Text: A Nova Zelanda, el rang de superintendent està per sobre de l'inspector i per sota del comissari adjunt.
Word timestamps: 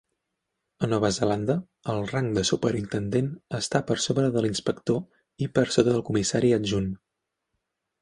A 0.85 0.87
Nova 0.93 1.11
Zelanda, 1.17 1.55
el 1.93 2.01
rang 2.13 2.31
de 2.39 2.45
superintendent 2.51 3.29
està 3.61 3.83
per 3.93 4.01
sobre 4.09 4.35
de 4.39 4.47
l'inspector 4.47 5.07
i 5.49 5.53
per 5.59 5.69
sota 5.79 5.91
del 5.97 6.07
comissari 6.13 6.57
adjunt. 6.63 6.93